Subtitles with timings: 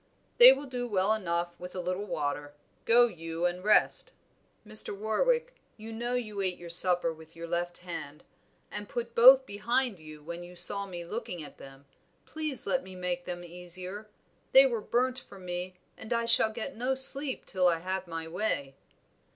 [0.39, 2.55] "They will do well enough with a little water;
[2.85, 4.13] go you and rest."
[4.65, 4.97] "Mr.
[4.97, 8.23] Warwick, you know you ate your supper with your left hand,
[8.71, 11.85] and put both behind you when you saw me looking at them.
[12.25, 14.09] Please let me make them easier;
[14.53, 18.07] they were burnt for me, and I shall get no sleep till I have had
[18.07, 18.73] my way."